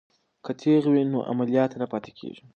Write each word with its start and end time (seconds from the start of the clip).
که 0.45 0.51
تیغ 0.61 0.83
وي 0.93 1.03
نو 1.13 1.19
عملیات 1.31 1.71
نه 1.81 1.85
پاتې 1.91 2.11
کیږي. 2.19 2.43